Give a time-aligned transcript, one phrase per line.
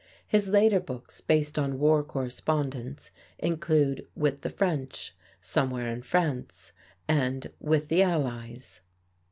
[0.27, 6.71] His later books, based on war correspondence, include "With the French," "Somewhere in France,"
[7.07, 8.81] and "With the Allies."